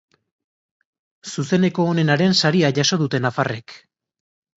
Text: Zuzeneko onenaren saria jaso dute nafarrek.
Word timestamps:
Zuzeneko 1.35 1.85
onenaren 1.89 2.33
saria 2.39 2.73
jaso 2.79 2.99
dute 3.03 3.21
nafarrek. 3.27 3.77